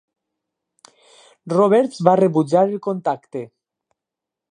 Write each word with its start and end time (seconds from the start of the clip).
Roberts 1.53 2.01
va 2.07 2.15
rebutjar 2.21 2.63
el 2.71 2.77
contacte. 2.87 3.45